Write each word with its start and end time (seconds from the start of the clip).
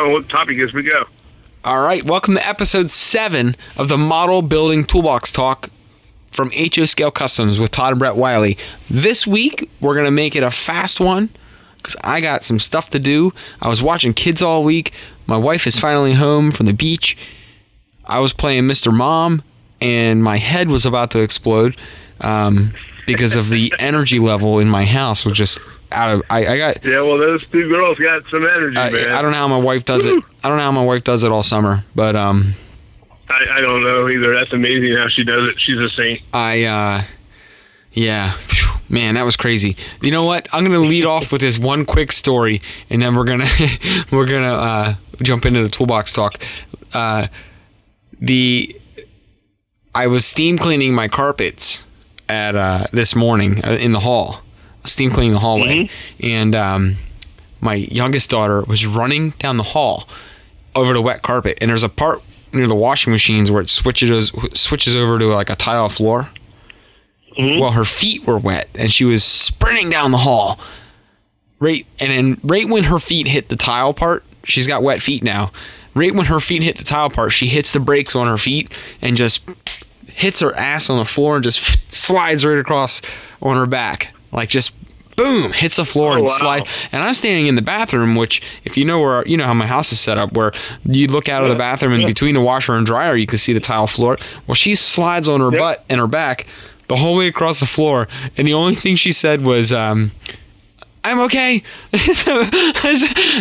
know 0.00 0.10
what 0.10 0.26
the 0.26 0.28
topic 0.30 0.58
is, 0.58 0.72
but 0.72 0.84
go. 0.84 1.04
All 1.62 1.80
right, 1.82 2.02
welcome 2.04 2.34
to 2.34 2.48
episode 2.48 2.90
seven 2.90 3.54
of 3.76 3.88
the 3.88 3.98
Model 3.98 4.40
Building 4.40 4.84
Toolbox 4.84 5.30
Talk 5.30 5.68
from 6.32 6.50
HO 6.52 6.86
Scale 6.86 7.10
Customs 7.10 7.58
with 7.58 7.70
Todd 7.70 7.92
and 7.92 7.98
Brett 7.98 8.16
Wiley. 8.16 8.56
This 8.88 9.26
week, 9.26 9.68
we're 9.80 9.94
going 9.94 10.06
to 10.06 10.10
make 10.10 10.34
it 10.34 10.42
a 10.42 10.50
fast 10.50 11.00
one 11.00 11.28
because 11.76 11.96
I 12.02 12.20
got 12.22 12.44
some 12.44 12.58
stuff 12.58 12.90
to 12.90 12.98
do. 12.98 13.32
I 13.60 13.68
was 13.68 13.82
watching 13.82 14.14
kids 14.14 14.40
all 14.40 14.64
week. 14.64 14.92
My 15.26 15.36
wife 15.36 15.66
is 15.66 15.78
finally 15.78 16.14
home 16.14 16.50
from 16.50 16.64
the 16.66 16.72
beach. 16.72 17.16
I 18.06 18.20
was 18.20 18.32
playing 18.32 18.64
Mr. 18.64 18.92
Mom, 18.92 19.42
and 19.82 20.24
my 20.24 20.38
head 20.38 20.68
was 20.68 20.86
about 20.86 21.10
to 21.10 21.18
explode 21.18 21.76
um, 22.22 22.72
because 23.06 23.36
of 23.36 23.50
the 23.50 23.72
energy 23.78 24.18
level 24.18 24.60
in 24.60 24.68
my 24.68 24.86
house 24.86 25.26
was 25.26 25.36
just 25.36 25.58
out 25.92 26.10
of. 26.10 26.22
I, 26.30 26.46
I 26.46 26.58
got. 26.58 26.84
Yeah, 26.84 27.00
well, 27.02 27.18
those 27.18 27.46
two 27.48 27.68
girls 27.68 27.98
got 27.98 28.22
some 28.30 28.44
energy, 28.44 28.78
I, 28.78 28.90
man. 28.90 29.12
I 29.12 29.22
don't 29.22 29.32
know 29.32 29.38
how 29.38 29.48
my 29.48 29.58
wife 29.58 29.84
does 29.84 30.04
it. 30.04 30.22
I 30.44 30.48
don't 30.48 30.58
know 30.58 30.64
how 30.64 30.72
my 30.72 30.84
wife 30.84 31.04
does 31.04 31.24
it 31.24 31.30
all 31.30 31.42
summer, 31.42 31.84
but 31.94 32.16
um, 32.16 32.54
I, 33.28 33.44
I 33.54 33.60
don't 33.60 33.82
know 33.82 34.08
either. 34.08 34.34
That's 34.34 34.52
amazing 34.52 34.96
how 34.96 35.08
she 35.08 35.24
does 35.24 35.48
it. 35.48 35.60
She's 35.60 35.78
a 35.78 35.90
saint. 35.90 36.22
I 36.32 36.64
uh 36.64 37.02
yeah, 37.92 38.36
man, 38.88 39.14
that 39.14 39.24
was 39.24 39.36
crazy. 39.36 39.76
You 40.00 40.10
know 40.10 40.24
what? 40.24 40.48
I'm 40.52 40.62
gonna 40.62 40.78
lead 40.78 41.04
off 41.04 41.32
with 41.32 41.40
this 41.40 41.58
one 41.58 41.84
quick 41.84 42.12
story, 42.12 42.62
and 42.88 43.02
then 43.02 43.16
we're 43.16 43.24
gonna 43.24 43.48
we're 44.12 44.26
gonna 44.26 44.54
uh, 44.54 44.94
jump 45.22 45.46
into 45.46 45.62
the 45.62 45.68
toolbox 45.68 46.12
talk. 46.12 46.42
Uh, 46.92 47.26
the 48.20 48.76
I 49.94 50.06
was 50.06 50.24
steam 50.24 50.56
cleaning 50.56 50.94
my 50.94 51.08
carpets 51.08 51.84
at 52.28 52.54
uh, 52.54 52.86
this 52.92 53.16
morning 53.16 53.64
uh, 53.64 53.72
in 53.72 53.92
the 53.92 54.00
hall, 54.00 54.40
steam 54.84 55.10
cleaning 55.10 55.32
the 55.32 55.40
hallway, 55.40 55.88
and 56.20 56.54
um, 56.54 56.96
my 57.60 57.74
youngest 57.74 58.30
daughter 58.30 58.62
was 58.62 58.86
running 58.86 59.30
down 59.30 59.56
the 59.56 59.62
hall 59.62 60.08
over 60.74 60.92
the 60.92 61.02
wet 61.02 61.22
carpet, 61.22 61.58
and 61.60 61.70
there's 61.70 61.82
a 61.82 61.88
part 61.88 62.22
near 62.52 62.66
the 62.66 62.74
washing 62.74 63.12
machines 63.12 63.50
where 63.50 63.62
it 63.62 63.70
switches 63.70 64.32
switches 64.54 64.94
over 64.96 65.18
to 65.18 65.26
like 65.26 65.50
a 65.50 65.56
tile 65.56 65.88
floor. 65.88 66.30
Well, 67.38 67.72
her 67.72 67.84
feet 67.84 68.26
were 68.26 68.38
wet, 68.38 68.68
and 68.74 68.92
she 68.92 69.04
was 69.04 69.24
sprinting 69.24 69.88
down 69.88 70.10
the 70.10 70.18
hall. 70.18 70.58
Right, 71.58 71.86
and 71.98 72.10
then 72.10 72.40
right 72.42 72.68
when 72.68 72.84
her 72.84 72.98
feet 72.98 73.26
hit 73.28 73.50
the 73.50 73.56
tile 73.56 73.92
part, 73.92 74.24
she's 74.44 74.66
got 74.66 74.82
wet 74.82 75.02
feet 75.02 75.22
now. 75.22 75.52
Right 75.94 76.14
when 76.14 76.26
her 76.26 76.40
feet 76.40 76.62
hit 76.62 76.76
the 76.76 76.84
tile 76.84 77.10
part, 77.10 77.32
she 77.32 77.48
hits 77.48 77.72
the 77.72 77.80
brakes 77.80 78.14
on 78.14 78.26
her 78.26 78.38
feet 78.38 78.72
and 79.02 79.16
just 79.16 79.42
hits 80.06 80.40
her 80.40 80.54
ass 80.56 80.88
on 80.88 80.98
the 80.98 81.04
floor 81.04 81.36
and 81.36 81.44
just 81.44 81.92
slides 81.92 82.44
right 82.44 82.58
across 82.58 83.02
on 83.42 83.56
her 83.56 83.66
back, 83.66 84.14
like 84.32 84.48
just 84.48 84.72
boom, 85.16 85.52
hits 85.52 85.76
the 85.76 85.84
floor 85.84 86.16
and 86.16 86.22
wow. 86.22 86.32
slide. 86.32 86.68
And 86.92 87.02
I'm 87.02 87.14
standing 87.14 87.46
in 87.46 87.54
the 87.54 87.62
bathroom, 87.62 88.16
which 88.16 88.40
if 88.64 88.76
you 88.76 88.84
know 88.84 89.00
where 89.00 89.26
you 89.26 89.36
know 89.36 89.44
how 89.44 89.54
my 89.54 89.66
house 89.66 89.92
is 89.92 90.00
set 90.00 90.18
up, 90.18 90.32
where 90.32 90.52
you 90.84 91.08
look 91.08 91.28
out 91.28 91.42
of 91.42 91.50
the 91.50 91.56
bathroom 91.56 91.92
and 91.92 92.06
between 92.06 92.34
the 92.34 92.40
washer 92.40 92.74
and 92.74 92.86
dryer, 92.86 93.16
you 93.16 93.26
can 93.26 93.38
see 93.38 93.52
the 93.52 93.60
tile 93.60 93.86
floor. 93.86 94.18
Well, 94.46 94.54
she 94.54 94.74
slides 94.74 95.28
on 95.28 95.40
her 95.40 95.50
butt 95.50 95.84
and 95.88 96.00
her 96.00 96.06
back 96.06 96.46
the 96.88 96.96
whole 96.96 97.16
way 97.16 97.28
across 97.28 97.60
the 97.60 97.66
floor, 97.66 98.08
and 98.36 98.46
the 98.48 98.54
only 98.54 98.74
thing 98.74 98.96
she 98.96 99.12
said 99.12 99.42
was. 99.42 99.72
Um, 99.72 100.12
I'm 101.02 101.18
okay. 101.20 101.62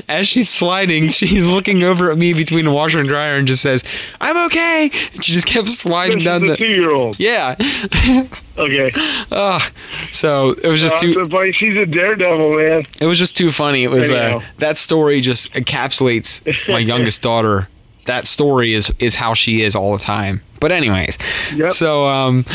as, 0.08 0.26
she's 0.26 0.48
sliding, 0.48 1.10
she's 1.10 1.46
looking 1.46 1.84
over 1.84 2.10
at 2.10 2.18
me 2.18 2.32
between 2.32 2.64
the 2.64 2.72
washer 2.72 3.02
and 3.02 3.10
dryer 3.10 3.36
and 3.36 3.50
just 3.50 3.62
says, 3.62 3.84
"I'm 4.22 4.38
okay." 4.46 4.90
And 5.14 5.26
she 5.26 5.34
just 5.34 5.46
kept 5.46 5.68
sliding 5.68 6.20
She's 6.20 6.26
down 6.26 6.48
the. 6.48 6.56
two-year-old. 6.56 7.20
Yeah. 7.20 7.56
Okay. 8.60 8.92
Ah, 9.32 9.72
so 10.12 10.52
it 10.52 10.68
was 10.68 10.82
just 10.82 10.96
Uh, 10.96 11.00
too. 11.00 11.30
funny. 11.30 11.52
She's 11.54 11.78
a 11.78 11.86
daredevil, 11.86 12.58
man. 12.58 12.86
It 13.02 13.06
was 13.06 13.18
just 13.20 13.36
too 13.38 13.52
funny. 13.52 13.84
It 13.84 13.90
was 13.92 14.10
uh, 14.10 14.40
that 14.58 14.78
story 14.78 15.22
just 15.22 15.52
encapsulates 15.54 16.42
my 16.68 16.80
youngest 16.94 17.22
daughter. 17.22 17.68
That 18.06 18.26
story 18.28 18.74
is 18.74 18.92
is 19.00 19.16
how 19.16 19.34
she 19.34 19.62
is 19.62 19.76
all 19.76 19.96
the 19.98 20.04
time. 20.04 20.42
But 20.60 20.72
anyways, 20.72 21.18
Yep. 21.56 21.72
so 21.74 22.06
um, 22.08 22.46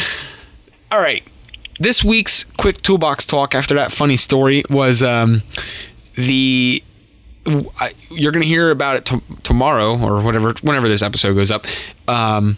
all 0.90 1.00
right. 1.00 1.22
This 1.80 2.04
week's 2.04 2.44
quick 2.44 2.82
toolbox 2.82 3.26
talk 3.26 3.54
after 3.54 3.74
that 3.74 3.90
funny 3.92 4.16
story 4.16 4.62
was 4.70 5.02
um, 5.02 5.42
the 6.16 6.82
you're 8.10 8.32
gonna 8.32 8.44
hear 8.46 8.70
about 8.70 8.96
it 8.96 9.04
t- 9.04 9.20
tomorrow 9.42 9.98
or 10.00 10.20
whatever 10.22 10.54
whenever 10.62 10.88
this 10.88 11.02
episode 11.02 11.34
goes 11.34 11.50
up. 11.50 11.66
Um, 12.08 12.56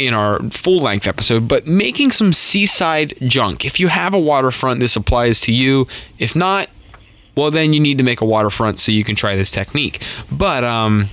in 0.00 0.14
our 0.14 0.38
full 0.50 0.80
length 0.80 1.06
episode, 1.06 1.46
but 1.46 1.66
making 1.66 2.10
some 2.12 2.32
seaside 2.32 3.14
junk. 3.22 3.64
If 3.64 3.78
you 3.78 3.88
have 3.88 4.14
a 4.14 4.18
waterfront, 4.18 4.80
this 4.80 4.96
applies 4.96 5.40
to 5.42 5.52
you. 5.52 5.86
If 6.18 6.34
not, 6.34 6.68
well, 7.36 7.50
then 7.50 7.72
you 7.72 7.80
need 7.80 7.98
to 7.98 8.04
make 8.04 8.20
a 8.20 8.24
waterfront 8.24 8.80
so 8.80 8.90
you 8.92 9.04
can 9.04 9.14
try 9.14 9.36
this 9.36 9.50
technique. 9.50 10.02
But 10.32 10.64
um, 10.64 11.08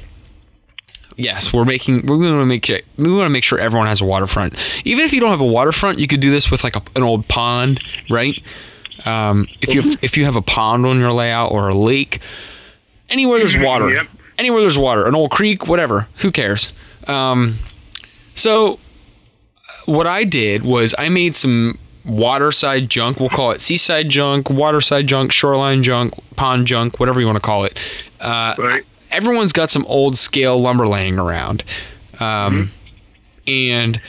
yes, 1.15 1.53
we're 1.53 1.65
making 1.65 2.05
we 2.05 2.17
want 2.17 2.41
to 2.41 2.45
make 2.45 2.69
it, 2.69 2.85
we 2.97 3.11
want 3.13 3.25
to 3.25 3.29
make 3.29 3.43
sure 3.43 3.59
everyone 3.59 3.87
has 3.87 4.01
a 4.01 4.05
waterfront. 4.05 4.55
Even 4.85 5.05
if 5.05 5.13
you 5.13 5.19
don't 5.19 5.29
have 5.31 5.41
a 5.41 5.45
waterfront, 5.45 5.99
you 5.99 6.07
could 6.07 6.19
do 6.19 6.31
this 6.31 6.49
with 6.49 6.63
like 6.63 6.75
a, 6.75 6.81
an 6.95 7.03
old 7.03 7.27
pond, 7.27 7.81
right? 8.09 8.41
Um, 9.05 9.47
if 9.61 9.73
you 9.73 9.95
if 10.01 10.17
you 10.17 10.25
have 10.25 10.35
a 10.35 10.41
pond 10.41 10.85
on 10.85 10.99
your 10.99 11.11
layout 11.11 11.51
or 11.51 11.69
a 11.69 11.75
lake, 11.75 12.19
anywhere 13.09 13.39
there's 13.39 13.55
water, 13.57 13.89
Yep. 13.91 14.07
anywhere 14.37 14.61
there's 14.61 14.77
water, 14.77 15.05
an 15.07 15.15
old 15.15 15.31
creek, 15.31 15.67
whatever, 15.67 16.07
who 16.17 16.31
cares? 16.31 16.71
Um, 17.07 17.59
so 18.37 18.79
what 19.85 20.07
I 20.07 20.23
did 20.23 20.63
was 20.63 20.93
I 20.97 21.09
made 21.09 21.35
some 21.35 21.77
waterside 22.05 22.89
junk. 22.89 23.19
We'll 23.19 23.29
call 23.29 23.51
it 23.51 23.61
seaside 23.61 24.09
junk, 24.09 24.49
waterside 24.49 25.07
junk, 25.07 25.31
shoreline 25.31 25.83
junk, 25.83 26.13
pond 26.35 26.67
junk, 26.67 26.99
whatever 26.99 27.19
you 27.19 27.25
want 27.25 27.37
to 27.37 27.41
call 27.41 27.65
it. 27.65 27.77
Uh, 28.21 28.55
Right. 28.57 28.83
Everyone's 29.11 29.53
got 29.53 29.69
some 29.69 29.85
old 29.85 30.17
scale 30.17 30.59
lumber 30.59 30.85
laying 30.85 31.17
around, 31.17 31.63
um, 32.19 32.71
and 33.47 34.01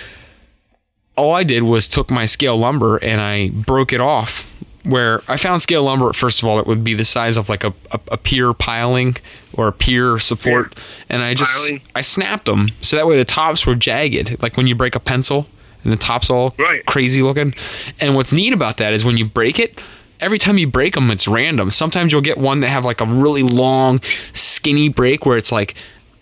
all 1.16 1.34
I 1.34 1.44
did 1.44 1.62
was 1.62 1.88
took 1.88 2.10
my 2.10 2.26
scale 2.26 2.56
lumber 2.56 2.96
and 2.98 3.20
I 3.20 3.50
broke 3.50 3.92
it 3.92 4.00
off. 4.00 4.44
Where 4.88 5.22
I 5.28 5.36
found 5.36 5.60
scale 5.60 5.82
lumber, 5.82 6.12
first 6.14 6.40
of 6.42 6.48
all, 6.48 6.58
it 6.58 6.66
would 6.66 6.82
be 6.82 6.94
the 6.94 7.04
size 7.04 7.36
of 7.36 7.48
like 7.50 7.62
a, 7.62 7.74
a, 7.90 8.00
a 8.12 8.16
pier 8.16 8.54
piling 8.54 9.16
or 9.52 9.68
a 9.68 9.72
pier 9.72 10.18
support, 10.18 10.78
and 11.10 11.22
I 11.22 11.34
just 11.34 11.52
Piling. 11.68 11.82
I 11.94 12.00
snapped 12.00 12.46
them 12.46 12.70
so 12.80 12.96
that 12.96 13.06
way 13.06 13.16
the 13.18 13.24
tops 13.26 13.66
were 13.66 13.74
jagged, 13.74 14.40
like 14.42 14.56
when 14.56 14.66
you 14.66 14.74
break 14.74 14.94
a 14.94 15.00
pencil 15.00 15.46
and 15.84 15.92
the 15.92 15.96
top's 15.98 16.30
all 16.30 16.54
Right. 16.58 16.84
crazy 16.86 17.20
looking. 17.22 17.54
And 18.00 18.14
what's 18.14 18.32
neat 18.32 18.52
about 18.54 18.78
that 18.78 18.94
is 18.94 19.04
when 19.04 19.18
you 19.18 19.26
break 19.26 19.58
it, 19.58 19.78
every 20.20 20.38
time 20.38 20.56
you 20.56 20.66
break 20.66 20.94
them, 20.94 21.10
it's 21.10 21.28
random. 21.28 21.70
Sometimes 21.70 22.10
you'll 22.10 22.22
get 22.22 22.38
one 22.38 22.60
that 22.60 22.68
have 22.68 22.84
like 22.86 23.02
a 23.02 23.06
really 23.06 23.42
long, 23.42 24.00
skinny 24.32 24.88
break 24.88 25.26
where 25.26 25.36
it's 25.36 25.52
like, 25.52 25.74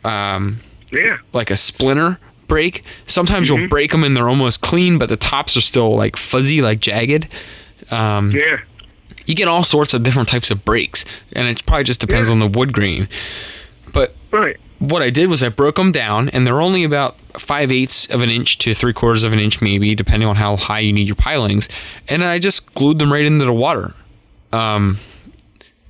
um, 0.04 0.60
Yeah. 0.90 1.18
like 1.32 1.50
a 1.52 1.56
splinter 1.56 2.18
break. 2.48 2.82
Sometimes 3.06 3.48
Mm-hmm. 3.48 3.60
you'll 3.60 3.68
break 3.68 3.92
them 3.92 4.02
and 4.02 4.16
they're 4.16 4.28
almost 4.28 4.60
clean, 4.60 4.98
but 4.98 5.08
the 5.08 5.16
tops 5.16 5.56
are 5.56 5.60
still 5.62 5.94
like 5.96 6.16
fuzzy, 6.16 6.62
like 6.62 6.80
jagged. 6.80 7.28
Um, 7.90 8.30
Yeah. 8.32 8.58
you 9.26 9.34
get 9.34 9.48
all 9.48 9.64
sorts 9.64 9.94
of 9.94 10.02
different 10.02 10.28
types 10.28 10.50
of 10.50 10.64
breaks, 10.64 11.04
and 11.32 11.46
it 11.48 11.64
probably 11.66 11.84
just 11.84 12.00
depends 12.00 12.28
Yeah. 12.28 12.32
on 12.34 12.38
the 12.40 12.46
wood 12.48 12.72
grain. 12.72 13.08
But 13.92 14.14
Right. 14.30 14.56
what 14.78 15.02
I 15.02 15.10
did 15.10 15.28
was 15.30 15.42
I 15.42 15.48
broke 15.48 15.76
them 15.76 15.92
down, 15.92 16.28
and 16.30 16.46
they're 16.46 16.60
only 16.60 16.84
about 16.84 17.16
five 17.38 17.70
eighths 17.72 18.06
of 18.06 18.20
an 18.22 18.30
inch 18.30 18.58
to 18.58 18.74
three 18.74 18.92
quarters 18.92 19.24
of 19.24 19.32
an 19.32 19.38
inch, 19.40 19.60
maybe, 19.60 19.94
depending 19.94 20.28
on 20.28 20.36
how 20.36 20.56
high 20.56 20.80
you 20.80 20.92
need 20.92 21.06
your 21.06 21.16
pilings. 21.16 21.68
And 22.08 22.22
I 22.24 22.38
just 22.38 22.74
glued 22.74 22.98
them 22.98 23.12
right 23.12 23.24
into 23.24 23.44
the 23.44 23.52
water. 23.52 23.94
Um, 24.52 24.98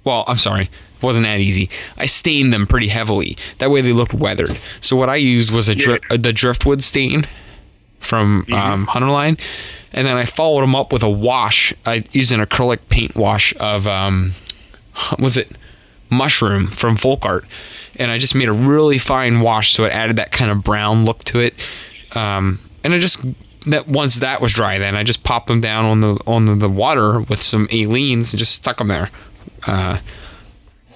well, 0.05 0.25
I'm 0.29 0.39
sorry, 0.39 0.65
it 0.65 1.03
wasn't 1.03 1.25
that 1.25 1.41
easy. 1.41 1.69
I 1.99 2.07
stained 2.07 2.53
them 2.53 2.67
pretty 2.67 2.89
heavily. 2.89 3.37
That 3.59 3.71
way 3.71 3.81
they 3.81 3.93
looked 3.93 4.15
weathered. 4.15 4.59
So 4.81 4.97
what 4.97 5.09
I 5.09 5.17
used 5.17 5.51
was 5.51 5.69
a 5.69 5.75
dri- 5.75 5.99
the 6.11 6.33
driftwood 6.33 6.83
stain 6.85 7.27
from 8.07 8.47
um, 8.53 8.87
Hunterline, 8.87 9.39
and 9.93 10.07
then 10.07 10.17
I 10.17 10.25
followed 10.25 10.63
them 10.63 10.75
up 10.75 10.93
with 10.93 11.03
a 11.03 11.11
wash. 11.11 11.75
I 11.85 12.05
used 12.13 12.33
an 12.33 12.41
acrylic 12.41 12.81
paint 12.89 13.17
wash 13.17 13.55
of 13.59 13.87
um, 13.87 14.35
was 15.19 15.37
it 15.37 15.51
mushroom 16.09 16.69
from 16.69 16.97
folk 16.97 17.25
art 17.25 17.45
and 17.97 18.13
i 18.13 18.19
just 18.19 18.35
made 18.35 18.49
a 18.49 18.53
really 18.53 18.97
fine 18.99 19.41
wash 19.41 19.73
so 19.73 19.85
it 19.85 19.91
added 19.91 20.17
that 20.17 20.31
kind 20.31 20.51
of 20.51 20.63
brown 20.63 21.05
look 21.05 21.25
to 21.25 21.41
it. 21.41 21.55
Um, 22.15 22.61
and 22.85 22.95
i 22.95 22.99
just 22.99 23.25
that 23.67 23.89
once 23.89 24.21
that 24.21 24.41
was 24.41 24.53
dry 24.53 24.79
then 24.79 24.95
i 24.95 25.03
just 25.03 25.25
popped 25.25 25.49
them 25.49 25.61
down 25.61 25.85
on 25.85 26.01
the 26.01 26.21
on 26.27 26.47
the, 26.47 26.55
the 26.55 26.69
water 26.69 27.21
with 27.21 27.43
some 27.43 27.67
Aleene's 27.69 28.33
and 28.33 28.39
just 28.39 28.53
stuck 28.53 28.79
them 28.79 28.89
there. 28.89 29.11
Uh, 29.67 29.99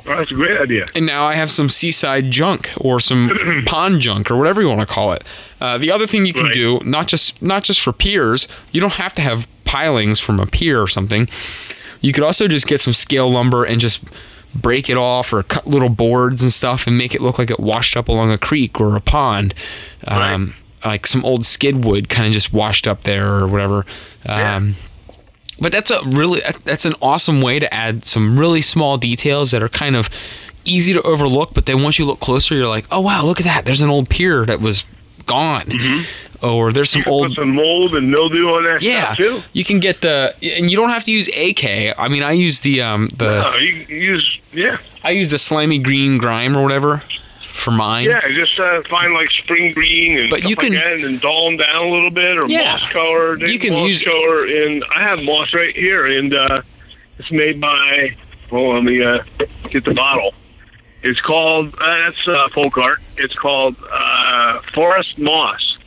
Oh, 0.06 0.16
that's 0.16 0.30
a 0.30 0.34
great 0.34 0.58
idea. 0.60 0.86
and 0.94 1.04
now 1.06 1.24
I 1.26 1.34
have 1.34 1.50
some 1.50 1.68
seaside 1.68 2.30
junk 2.30 2.70
or 2.76 3.00
some 3.00 3.62
pond 3.66 4.00
junk 4.00 4.30
or 4.30 4.36
whatever 4.36 4.60
you 4.62 4.68
want 4.68 4.80
to 4.80 4.86
call 4.86 5.12
it. 5.12 5.22
Uh, 5.60 5.76
the 5.78 5.90
other 5.92 6.06
thing 6.06 6.24
you 6.26 6.32
can 6.32 6.44
Right. 6.44 6.52
do, 6.54 6.80
not 6.84 7.06
just 7.08 7.40
not 7.42 7.64
just 7.64 7.80
for 7.80 7.92
piers, 7.92 8.48
you 8.72 8.80
don't 8.80 8.94
have 8.94 9.12
to 9.14 9.22
have 9.22 9.46
pilings 9.64 10.18
from 10.18 10.40
a 10.40 10.46
pier 10.46 10.80
or 10.80 10.88
something. 10.88 11.28
You 12.00 12.12
could 12.12 12.24
also 12.24 12.48
just 12.48 12.66
get 12.66 12.80
some 12.80 12.94
scale 12.94 13.30
lumber 13.30 13.64
and 13.64 13.80
just 13.80 14.00
break 14.54 14.88
it 14.90 14.96
off 14.96 15.32
or 15.32 15.42
cut 15.44 15.66
little 15.66 15.90
boards 15.90 16.42
and 16.42 16.52
stuff 16.52 16.86
and 16.86 16.96
make 16.98 17.14
it 17.14 17.20
look 17.20 17.38
like 17.38 17.50
it 17.50 17.60
washed 17.60 17.96
up 17.96 18.08
along 18.08 18.32
a 18.32 18.38
creek 18.38 18.80
or 18.80 18.96
a 18.96 19.00
pond. 19.00 19.54
Um, 20.08 20.54
Like 20.84 21.06
some 21.06 21.22
old 21.26 21.44
skid 21.44 21.84
wood 21.84 22.08
kind 22.08 22.26
of 22.26 22.32
just 22.32 22.52
washed 22.54 22.88
up 22.88 23.02
there 23.02 23.34
or 23.34 23.46
whatever. 23.46 23.84
Um, 24.24 24.76
but 25.60 25.72
that's 25.72 25.90
a 25.90 26.00
really 26.04 26.42
that's 26.64 26.84
an 26.84 26.94
awesome 27.02 27.40
way 27.42 27.58
to 27.58 27.72
add 27.72 28.04
some 28.04 28.38
really 28.38 28.62
small 28.62 28.96
details 28.98 29.50
that 29.50 29.62
are 29.62 29.68
kind 29.68 29.96
of 29.96 30.08
easy 30.64 30.92
to 30.92 31.02
overlook, 31.02 31.54
but 31.54 31.66
then 31.66 31.82
once 31.82 31.98
you 31.98 32.04
look 32.06 32.20
closer, 32.20 32.54
you're 32.54 32.68
like, 32.68 32.86
oh 32.90 33.00
wow, 33.00 33.24
look 33.24 33.40
at 33.40 33.44
that. 33.44 33.64
There's 33.64 33.82
an 33.82 33.90
old 33.90 34.08
pier 34.10 34.44
that 34.46 34.60
was 34.60 34.84
gone, 35.26 35.72
or 36.42 36.72
there's 36.72 36.90
some 36.90 37.02
Mm-hmm. 37.02 37.10
Put 37.10 37.12
old. 37.12 37.34
some 37.34 37.54
mold 37.54 37.94
and 37.94 38.10
mildew 38.10 38.48
on 38.48 38.64
that 38.64 38.82
Yeah, 38.82 39.14
too. 39.14 39.42
you 39.52 39.64
can 39.64 39.78
get 39.80 40.00
the, 40.02 40.34
and 40.42 40.70
you 40.70 40.76
don't 40.76 40.90
have 40.90 41.04
to 41.04 41.12
use 41.12 41.28
AK. 41.28 41.94
I 41.98 42.08
mean, 42.08 42.22
I 42.22 42.32
use 42.32 42.60
the 42.60 42.82
um 42.82 43.10
the 43.16 43.42
No, 43.42 43.56
you 43.56 43.72
use 43.88 44.38
yeah, 44.52 44.78
I 45.04 45.10
use 45.10 45.30
the 45.30 45.38
slimy 45.38 45.78
green 45.78 46.18
grime 46.18 46.56
or 46.56 46.62
whatever 46.62 47.02
for 47.52 47.70
mine. 47.70 48.06
yeah. 48.06 48.20
Just 48.28 48.58
uh, 48.58 48.82
find 48.88 49.12
like 49.14 49.30
spring 49.30 49.72
green 49.72 50.18
and 50.18 50.30
But 50.30 50.40
stuff 50.40 50.50
you 50.50 50.56
can- 50.56 50.74
like 50.74 50.82
that, 50.84 50.92
and 51.00 51.20
dull 51.20 51.46
them 51.46 51.56
down 51.58 51.86
a 51.86 51.90
little 51.90 52.10
bit, 52.10 52.36
or 52.38 52.46
Yeah. 52.48 52.72
moss 52.72 52.88
color. 52.92 53.36
You 53.38 53.58
can 53.58 53.74
moss 53.74 53.88
use- 53.88 54.02
color, 54.02 54.44
and 54.46 54.84
I 54.94 55.02
have 55.02 55.22
moss 55.22 55.52
right 55.54 55.74
here, 55.74 56.06
and 56.06 56.34
uh, 56.34 56.62
it's 57.18 57.30
made 57.30 57.60
by. 57.60 58.14
Well, 58.50 58.74
let 58.74 58.82
me 58.84 59.02
uh, 59.02 59.22
get 59.70 59.84
the 59.84 59.94
bottle. 59.94 60.34
It's 61.02 61.20
called 61.20 61.74
uh, 61.80 61.86
that's 62.10 62.28
uh, 62.28 62.48
folk 62.50 62.76
art. 62.76 63.00
It's 63.16 63.34
called 63.34 63.76
uh, 63.90 64.60
forest 64.74 65.16
moss, 65.18 65.78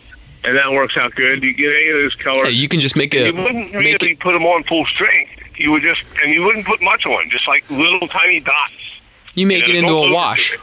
and 0.44 0.57
that 0.57 0.71
works 0.71 0.95
out 0.98 1.13
good. 1.16 1.44
You 1.44 1.54
get 1.54 1.71
any 1.75 1.89
of 1.89 1.98
those 1.98 2.16
colors. 2.16 2.44
Yeah, 2.45 2.62
you 2.62 2.68
can 2.68 2.80
just 2.80 2.95
make 2.95 3.13
a 3.13 3.27
you 3.27 3.33
wouldn't 3.33 3.74
make 3.74 4.01
really 4.01 4.12
it. 4.13 4.19
put 4.19 4.31
them 4.33 4.44
on 4.45 4.63
full 4.63 4.86
strength. 4.86 5.31
You 5.57 5.71
would 5.71 5.83
just, 5.83 6.01
and 6.24 6.33
you 6.33 6.42
wouldn't 6.42 6.66
put 6.66 6.81
much 6.81 7.06
on, 7.06 7.30
just 7.30 7.48
like 7.48 7.69
little 7.69 8.07
tiny 8.07 8.39
dots. 8.39 8.74
You 9.36 9.45
make 9.45 9.68
it 9.68 9.75
into 9.75 9.92
a 9.92 10.12
wash 10.12 10.54
it. 10.54 10.59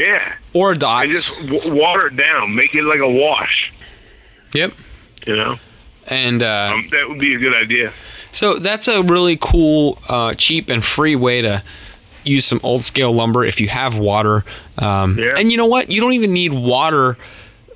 Yeah, 0.00 0.34
or 0.52 0.72
and 0.72 0.80
dots. 0.80 1.12
just 1.12 1.38
w- 1.46 1.74
water 1.74 2.06
it 2.08 2.16
down, 2.16 2.54
make 2.54 2.74
it 2.74 2.82
like 2.82 3.00
a 3.00 3.08
wash. 3.08 3.72
Yep. 4.54 4.72
You 5.26 5.36
know, 5.36 5.58
And 6.06 6.42
uh, 6.42 6.72
um, 6.74 6.88
that 6.90 7.08
would 7.08 7.18
be 7.18 7.34
a 7.34 7.38
good 7.38 7.54
idea. 7.54 7.92
So 8.32 8.58
that's 8.58 8.88
a 8.88 9.02
really 9.02 9.36
cool, 9.40 9.98
uh, 10.08 10.34
cheap, 10.34 10.68
and 10.68 10.84
free 10.84 11.14
way 11.16 11.42
to 11.42 11.62
use 12.24 12.44
some 12.44 12.60
old 12.62 12.84
scale 12.84 13.12
lumber 13.12 13.44
if 13.44 13.60
you 13.60 13.68
have 13.68 13.96
water. 13.96 14.44
Um, 14.78 15.18
Yeah. 15.18 15.34
And 15.36 15.50
you 15.50 15.56
know 15.58 15.66
what? 15.66 15.90
You 15.90 16.00
don't 16.00 16.12
even 16.14 16.32
need 16.32 16.52
water 16.52 17.16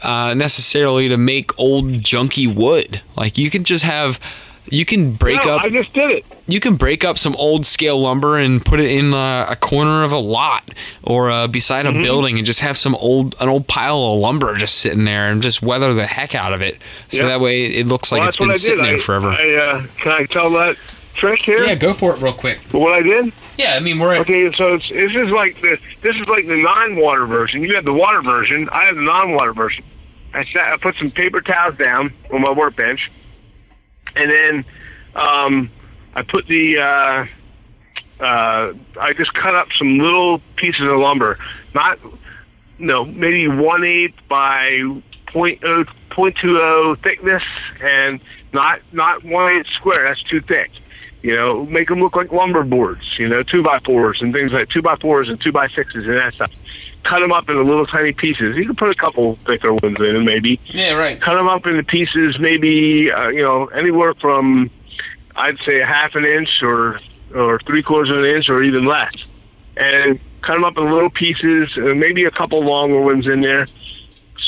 uh, 0.03 0.35
necessarily 0.35 1.09
to 1.09 1.17
make 1.17 1.57
old 1.59 1.87
junky 2.03 2.53
wood. 2.53 3.01
Like 3.17 3.37
you 3.39 3.51
can 3.51 3.65
just 3.65 3.85
have, 3.85 4.19
you 4.67 4.85
can 4.85 5.13
break 5.13 5.45
no, 5.45 5.57
up, 5.57 5.63
I 5.63 5.69
just 5.71 5.93
did 5.93 6.11
it. 6.11 6.25
you 6.47 6.59
can 6.61 6.77
break 6.77 7.05
up 7.05 7.19
some 7.19 7.37
old 7.37 7.67
scale 7.67 8.01
lumber 8.01 8.39
and 8.39 8.65
put 8.65 8.81
it 8.81 8.91
in 8.91 9.13
uh, 9.13 9.47
a 9.49 9.57
corner 9.57 10.03
of 10.05 10.13
a 10.13 10.19
lot 10.19 10.71
or 11.03 11.31
uh, 11.31 11.47
beside 11.47 11.85
Mm-hmm. 11.87 11.99
a 11.99 12.03
building 12.03 12.37
and 12.39 12.47
just 12.47 12.61
have 12.61 12.79
some 12.79 12.95
old, 12.95 13.35
an 13.41 13.49
old 13.49 13.67
pile 13.69 13.97
of 13.99 14.19
lumber 14.21 14.55
just 14.57 14.77
sitting 14.79 15.05
there 15.05 15.29
and 15.29 15.43
just 15.43 15.61
weather 15.63 15.93
the 15.93 16.07
heck 16.07 16.35
out 16.35 16.53
of 16.53 16.63
it. 16.63 16.79
So 17.09 17.19
Yeah. 17.19 17.27
that 17.29 17.41
way 17.41 17.65
it 17.65 17.87
looks 17.87 18.11
like 18.11 18.21
well, 18.21 18.29
it's 18.29 18.37
that's 18.39 18.41
what 18.41 18.53
been 18.53 18.59
sitting 18.59 18.79
did. 18.85 18.91
there 18.91 18.97
I, 18.97 19.01
forever. 19.01 19.29
I, 19.31 19.55
uh, 19.55 19.87
can 20.01 20.13
I 20.13 20.25
tell 20.27 20.51
that 20.53 20.77
trick 21.15 21.41
here? 21.43 21.63
yeah, 21.65 21.75
go 21.75 21.93
for 21.93 22.15
it 22.15 22.23
real 22.23 22.33
quick. 22.33 22.59
What 22.73 22.93
I 22.95 23.03
did? 23.03 23.33
Yeah, 23.59 23.75
I 23.77 23.81
mean 23.81 23.99
we're 23.99 24.15
at, 24.15 24.21
Okay, 24.23 24.51
so 24.57 24.75
it's, 24.75 24.89
this 24.89 25.13
is 25.15 25.31
like 25.31 25.61
the 25.61 25.79
this 26.03 26.17
is 26.17 26.27
like 26.27 26.47
the 26.47 26.57
non-water 26.57 27.27
version. 27.27 27.63
You 27.63 27.75
have 27.77 27.85
the 27.85 27.93
water 27.93 28.23
version. 28.23 28.69
I 28.71 28.85
have 28.87 28.97
the 28.97 29.03
non-water 29.03 29.53
version. 29.53 29.85
I 30.33 30.45
sat, 30.47 30.73
I 30.73 30.77
put 30.79 30.97
some 30.97 31.11
paper 31.13 31.41
towels 31.41 31.77
down 31.77 32.13
on 32.33 32.41
my 32.41 32.51
workbench, 32.51 33.11
and 34.17 34.31
then 34.31 34.65
um, 35.15 35.71
I 36.15 36.23
put 36.23 36.47
the 36.47 36.79
uh, 36.79 37.27
uh, 38.21 38.75
I 39.01 39.13
just 39.17 39.35
cut 39.35 39.55
up 39.55 39.69
some 39.77 39.99
little 39.99 40.41
pieces 40.57 40.83
of 40.83 40.99
lumber, 40.99 41.39
not 41.75 41.99
no 42.79 43.05
maybe 43.05 43.49
one 43.49 43.85
eighth 43.85 44.19
by 44.29 44.83
point 45.27 45.63
oh 45.65 45.85
point 46.11 46.37
two 46.37 46.59
oh 46.61 46.97
thickness, 47.03 47.43
and 47.81 48.21
not 48.53 48.81
not 48.93 49.25
one 49.25 49.53
eighth 49.53 49.69
square. 49.71 50.05
That's 50.05 50.23
too 50.23 50.41
thick. 50.41 50.71
You 51.25 51.35
know, 51.35 51.65
make 51.65 51.89
them 51.89 52.01
look 52.01 52.17
like 52.17 52.31
lumber 52.33 52.65
boards. 52.65 53.19
You 53.19 53.27
know, 53.27 53.43
two 53.43 53.63
by 53.63 53.79
fours 53.79 54.21
and 54.21 54.31
things 54.31 54.53
like 54.53 54.69
two 54.69 54.83
by 54.83 54.97
fours 54.97 55.31
and 55.31 55.41
two 55.41 55.53
by 55.53 55.69
sixes 55.69 56.05
and 56.05 56.19
that 56.19 56.35
stuff. 56.35 56.53
Cut 57.03 57.21
them 57.21 57.33
up 57.33 57.49
into 57.49 57.63
little 57.63 57.87
tiny 57.87 58.13
pieces. 58.13 58.59
You 58.59 58.67
can 58.67 58.77
put 58.77 58.91
a 58.91 58.95
couple 58.95 59.37
thicker 59.47 59.73
ones 59.73 59.97
in, 60.01 60.13
them 60.13 60.27
maybe 60.27 60.61
yeah, 60.67 60.93
right. 60.93 61.19
cut 61.19 61.33
them 61.33 61.49
up 61.49 61.65
into 61.67 61.83
pieces, 61.83 62.39
maybe 62.39 63.11
uh, 63.11 63.29
you 63.29 63.41
know 63.41 63.69
anywhere 63.69 64.13
from 64.21 64.71
I'd 65.35 65.57
say 65.65 65.81
a 65.81 65.87
half 65.87 66.15
an 66.15 66.27
inch 66.27 66.61
or 66.61 67.01
or 67.35 67.59
three 67.61 67.83
quarters 67.83 68.11
of 68.11 68.23
an 68.23 68.27
inch 68.27 68.51
or 68.51 68.63
even 68.63 68.85
less, 68.85 69.15
and 69.79 70.21
cut 70.43 70.53
them 70.53 70.65
up 70.65 70.77
in 70.77 70.93
little 70.93 71.09
pieces, 71.09 71.71
uh, 71.79 71.95
maybe 71.95 72.27
a 72.27 72.31
couple 72.31 72.63
longer 72.63 73.01
ones 73.01 73.27
in 73.27 73.41
there. 73.41 73.67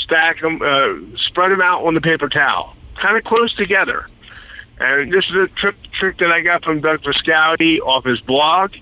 Stack 0.03 0.41
them, 0.41 0.61
uh, 0.61 0.93
spread 1.27 1.51
them 1.51 1.61
out 1.61 1.83
on 1.87 1.95
the 1.95 2.01
paper 2.01 2.29
towel, 2.29 2.75
kind 3.01 3.17
of 3.17 3.23
close 3.23 3.55
together. 3.55 4.05
And 4.79 5.11
this 5.11 5.25
is 5.29 5.35
a 5.35 5.47
trick 5.59 5.75
trick 5.93 6.17
that 6.19 6.31
I 6.31 6.41
got 6.41 6.63
from 6.63 6.81
Doug 6.81 7.01
Frascowski 7.01 7.79
off 7.79 8.05
his 8.05 8.19
blog, 8.21 8.73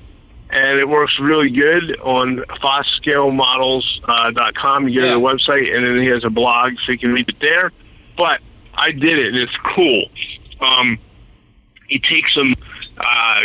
and 0.49 0.77
it 0.79 0.87
works 0.89 1.17
really 1.19 1.49
good 1.49 1.97
on 2.01 2.43
FosScaleModels.com. 2.61 4.89
You 4.89 5.01
go 5.01 5.05
Yeah. 5.07 5.13
to 5.13 5.19
the 5.19 5.25
website, 5.25 5.73
and 5.75 5.85
then 5.85 5.97
he 6.01 6.07
has 6.07 6.23
a 6.23 6.29
blog, 6.29 6.73
so 6.85 6.91
you 6.91 6.97
can 6.97 7.13
read 7.13 7.29
it 7.29 7.39
there. 7.39 7.71
But 8.17 8.41
I 8.73 8.91
did 8.91 9.19
it, 9.19 9.27
and 9.27 9.37
it's 9.37 9.55
cool. 9.75 10.05
Um, 10.61 10.97
you 11.89 11.99
take 11.99 12.27
some. 12.29 12.55
Uh, 12.97 13.41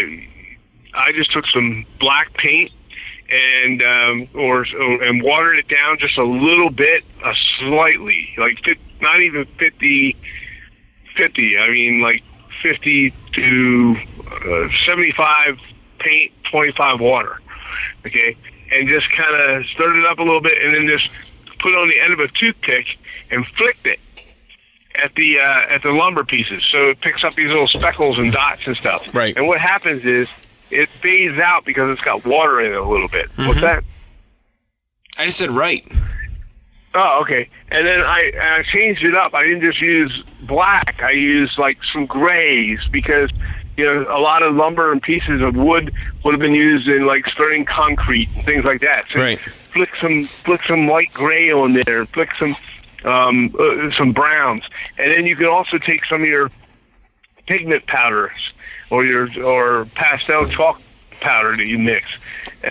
I 0.92 1.12
just 1.14 1.30
took 1.32 1.46
some 1.48 1.84
black 2.00 2.32
paint 2.34 2.72
and 3.30 3.80
um, 3.82 4.28
or, 4.34 4.66
or 4.80 5.02
and 5.04 5.22
watered 5.22 5.56
it 5.58 5.68
down 5.68 5.98
just 6.00 6.18
a 6.18 6.24
little 6.24 6.70
bit, 6.70 7.04
uh, 7.24 7.32
slightly, 7.60 8.28
like 8.38 8.58
not 9.00 9.20
even 9.20 9.46
50, 9.58 10.16
50. 11.16 11.58
I 11.58 11.68
mean, 11.70 12.00
like 12.00 12.24
fifty 12.62 13.12
to 13.34 13.96
uh, 14.30 14.68
seventy-five 14.86 15.58
paint, 15.98 16.32
twenty-five 16.50 17.00
water. 17.00 17.40
Okay, 18.06 18.36
and 18.72 18.88
just 18.88 19.10
kind 19.10 19.34
of 19.34 19.66
stirred 19.66 19.96
it 19.98 20.06
up 20.06 20.18
a 20.18 20.22
little 20.22 20.40
bit, 20.40 20.60
and 20.62 20.74
then 20.74 20.86
just 20.86 21.08
put 21.60 21.72
it 21.72 21.78
on 21.78 21.88
the 21.88 22.00
end 22.00 22.12
of 22.12 22.20
a 22.20 22.28
toothpick 22.28 22.86
and 23.30 23.46
flicked 23.56 23.86
it 23.86 24.00
at 25.02 25.14
the 25.14 25.38
uh, 25.38 25.60
at 25.68 25.82
the 25.82 25.90
lumber 25.90 26.24
pieces, 26.24 26.64
so 26.70 26.90
it 26.90 27.00
picks 27.00 27.22
up 27.24 27.34
these 27.34 27.48
little 27.48 27.68
speckles 27.68 28.18
and 28.18 28.32
dots 28.32 28.62
and 28.66 28.76
stuff. 28.76 29.06
Right. 29.14 29.36
And 29.36 29.46
what 29.46 29.60
happens 29.60 30.04
is 30.04 30.28
it 30.70 30.88
fades 31.00 31.38
out 31.38 31.64
because 31.64 31.92
it's 31.92 32.04
got 32.04 32.24
water 32.24 32.60
in 32.60 32.72
it 32.72 32.78
a 32.78 32.84
little 32.84 33.08
bit. 33.08 33.28
What's 33.36 33.60
that? 33.60 33.84
I 35.18 35.26
just 35.26 35.38
said 35.38 35.50
right. 35.50 35.86
Oh, 36.94 37.20
okay. 37.22 37.48
And 37.70 37.86
then 37.86 38.00
I, 38.00 38.32
I 38.40 38.62
changed 38.72 39.04
it 39.04 39.14
up. 39.14 39.34
I 39.34 39.44
didn't 39.44 39.62
just 39.62 39.80
use 39.80 40.24
black. 40.42 41.00
I 41.02 41.12
used 41.12 41.58
like 41.58 41.78
some 41.92 42.06
grays 42.06 42.80
because 42.90 43.30
you 43.76 43.84
know 43.84 44.06
a 44.10 44.18
lot 44.18 44.42
of 44.42 44.54
lumber 44.54 44.90
and 44.90 45.00
pieces 45.00 45.40
of 45.40 45.54
wood 45.54 45.94
would 46.24 46.32
have 46.32 46.40
been 46.40 46.54
used 46.54 46.88
in 46.88 47.06
like 47.06 47.26
stirring 47.26 47.64
concrete 47.64 48.28
and 48.34 48.44
things 48.44 48.64
like 48.64 48.80
that. 48.80 49.04
So 49.12 49.20
Right. 49.20 49.38
Flick 49.72 49.94
some 50.00 50.24
flick 50.24 50.62
some 50.64 50.88
light 50.88 51.12
gray 51.12 51.52
on 51.52 51.74
there. 51.74 52.06
Flick 52.06 52.30
some 52.38 52.56
um, 53.04 53.54
uh, 53.58 53.90
some 53.96 54.12
browns, 54.12 54.64
and 54.98 55.12
then 55.12 55.26
you 55.26 55.36
can 55.36 55.46
also 55.46 55.78
take 55.78 56.04
some 56.06 56.22
of 56.22 56.28
your 56.28 56.50
pigment 57.46 57.86
powders 57.86 58.32
or 58.90 59.04
your 59.04 59.28
or 59.44 59.84
pastel 59.94 60.46
chalk 60.48 60.82
powder 61.20 61.56
that 61.56 61.66
you 61.66 61.78
mix. 61.78 62.06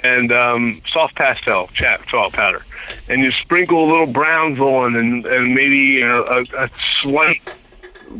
And 0.03 0.31
um, 0.31 0.81
soft 0.91 1.15
pastel 1.15 1.67
chat 1.73 2.05
chalk 2.07 2.33
powder. 2.33 2.63
And 3.07 3.21
you 3.21 3.31
sprinkle 3.43 3.85
a 3.85 3.89
little 3.89 4.07
browns 4.07 4.59
on 4.59 4.95
and, 4.95 5.25
and 5.25 5.53
maybe 5.55 6.01
a, 6.01 6.21
a, 6.21 6.41
a 6.57 6.69
slight 7.01 7.55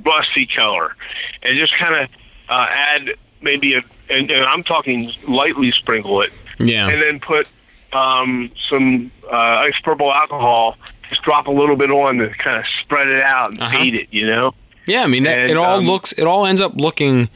rusty 0.06 0.48
color. 0.48 0.96
And 1.44 1.58
just 1.58 1.78
kind 1.78 1.96
of 2.04 2.10
uh, 2.50 2.68
add 2.70 3.10
maybe 3.42 3.76
a 3.76 3.82
and, 4.10 4.32
and 4.32 4.44
I'm 4.44 4.64
talking 4.64 5.12
lightly 5.28 5.72
sprinkle 5.72 6.22
it. 6.22 6.32
Yeah. 6.60 6.90
and 6.90 7.02
then 7.02 7.20
put 7.22 7.48
um, 7.94 8.52
some 8.70 9.12
uh, 9.32 9.64
isopropyl 9.66 10.14
alcohol 10.14 10.76
just 11.08 11.22
drop 11.24 11.48
a 11.48 11.52
little 11.52 11.76
bit 11.76 11.90
on 11.90 12.18
to 12.18 12.30
kind 12.32 12.58
of 12.60 12.66
spread 12.84 13.08
it 13.08 13.24
out 13.24 13.52
and 13.52 13.62
Uh-huh. 13.62 13.78
fade 13.78 13.96
it 13.96 14.08
you 14.12 14.28
know? 14.28 14.54
Yeah, 14.86 15.04
I 15.04 15.08
mean, 15.08 15.24
that, 15.24 15.40
And, 15.40 15.52
it 15.52 15.58
all 15.58 15.78
um, 15.78 15.86
looks, 15.86 16.12
it 16.14 16.24
all 16.26 16.46
ends 16.46 16.62
up 16.62 16.74
looking 16.76 17.30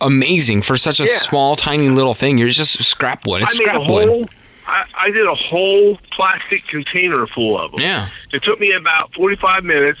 amazing 0.00 0.62
for 0.62 0.76
such 0.76 1.00
a 1.00 1.04
Yeah. 1.04 1.16
small, 1.18 1.56
tiny 1.56 1.88
little 1.88 2.14
thing. 2.14 2.38
You're 2.38 2.48
just 2.48 2.82
scrap 2.84 3.26
wood. 3.26 3.42
It's 3.42 3.52
I 3.52 3.62
scrap 3.62 3.76
a 3.88 3.92
wood. 3.92 4.08
whole. 4.08 4.28
I, 4.66 4.84
I 4.98 5.10
did 5.10 5.26
a 5.26 5.34
whole 5.34 5.98
plastic 6.12 6.66
container 6.68 7.26
full 7.26 7.58
of 7.60 7.72
them. 7.72 7.80
Yeah, 7.80 8.08
It 8.32 8.42
took 8.44 8.60
me 8.60 8.72
about 8.72 9.12
45 9.14 9.64
minutes, 9.64 9.98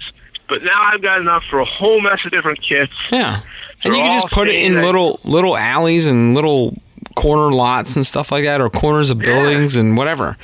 but 0.48 0.62
now 0.62 0.70
I've 0.76 1.02
got 1.02 1.18
enough 1.20 1.42
for 1.50 1.58
a 1.60 1.64
whole 1.64 2.00
mess 2.00 2.20
of 2.24 2.30
different 2.30 2.60
kits. 2.62 2.92
yeah. 3.10 3.40
And 3.82 3.94
They're 3.94 4.02
you 4.02 4.08
can 4.08 4.20
just 4.20 4.30
put 4.32 4.46
it 4.48 4.56
in 4.56 4.74
that- 4.74 4.84
little, 4.84 5.20
little 5.24 5.56
alleys 5.56 6.06
and 6.06 6.34
little 6.34 6.76
corner 7.16 7.50
lots 7.50 7.96
and 7.96 8.06
stuff 8.06 8.30
like 8.30 8.44
that, 8.44 8.60
or 8.60 8.68
corners 8.70 9.08
of 9.10 9.18
buildings 9.18 9.74
and 9.74 9.96
whatever. 9.96 10.36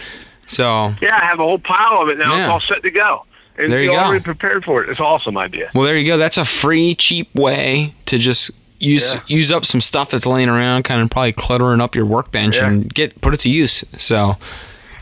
So, 0.47 0.93
Yeah, 1.03 1.19
I 1.21 1.25
have 1.27 1.39
a 1.39 1.43
whole 1.43 1.59
pile 1.59 2.01
of 2.03 2.09
it 2.09 2.19
now. 2.19 2.35
Yeah. 2.35 2.45
It's 2.45 2.51
all 2.51 2.61
set 2.75 2.83
to 2.83 2.91
go. 2.91 3.25
And 3.59 3.71
There 3.73 3.83
you 3.83 3.91
go. 3.91 3.97
already 3.97 4.23
prepared 4.25 4.65
for 4.65 4.83
it. 4.85 4.91
It's 4.91 4.99
an 5.01 5.05
awesome 5.07 5.37
idea. 5.39 5.71
well, 5.75 5.85
there 5.85 5.97
you 5.97 6.07
go. 6.07 6.17
That's 6.19 6.37
a 6.39 6.45
free, 6.45 6.95
cheap 6.95 7.33
way 7.35 7.95
to 8.07 8.19
just 8.19 8.51
use 8.79 9.15
Yeah. 9.15 9.21
use 9.27 9.51
up 9.53 9.65
some 9.65 9.81
stuff 9.81 10.11
that's 10.11 10.27
laying 10.27 10.49
around, 10.49 10.83
kind 10.85 11.01
of 11.01 11.11
probably 11.11 11.33
cluttering 11.33 11.81
up 11.81 11.95
your 11.95 12.05
workbench, 12.07 12.57
Yeah. 12.57 12.67
and 12.69 12.93
get 12.93 13.21
put 13.21 13.35
it 13.35 13.41
to 13.41 13.49
use. 13.49 13.85
So, 13.97 14.37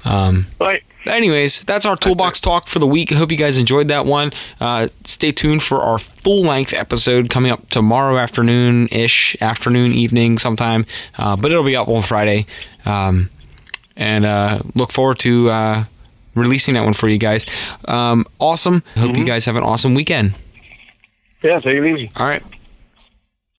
um, 0.04 0.46
Right. 0.60 0.82
anyways, 1.06 1.62
that's 1.62 1.84
our 1.86 1.96
toolbox 1.96 2.40
talk 2.40 2.68
for 2.68 2.78
the 2.78 2.86
week. 2.86 3.10
I 3.12 3.16
hope 3.16 3.30
you 3.30 3.36
guys 3.38 3.58
enjoyed 3.58 3.88
that 3.88 4.06
one. 4.06 4.32
Uh, 4.60 4.88
stay 5.04 5.32
tuned 5.32 5.62
for 5.62 5.80
our 5.82 5.98
full 5.98 6.42
length 6.42 6.72
episode 6.72 7.30
coming 7.30 7.50
up 7.52 7.68
tomorrow 7.70 8.16
afternoon 8.18 8.88
ish, 8.92 9.36
afternoon, 9.40 9.92
evening, 9.92 10.38
sometime. 10.38 10.86
Uh, 11.18 11.36
but 11.36 11.50
it'll 11.50 11.64
be 11.64 11.76
up 11.76 11.88
on 11.88 12.02
Friday. 12.02 12.46
Um, 12.86 13.30
and 13.96 14.24
uh, 14.24 14.58
look 14.74 14.90
forward 14.92 15.18
to 15.20 15.50
uh, 15.50 15.84
releasing 16.34 16.74
that 16.74 16.84
one 16.84 16.94
for 16.94 17.08
you 17.08 17.18
guys. 17.18 17.46
Um, 17.86 18.26
awesome. 18.40 18.82
Hope 18.96 19.16
you 19.16 19.24
guys 19.24 19.44
have 19.44 19.56
an 19.56 19.62
awesome 19.62 19.94
weekend. 19.94 20.34
Yeah, 21.42 21.60
take 21.60 21.76
it 21.76 21.84
easy. 21.84 22.10
All 22.16 22.26
right. 22.26 22.42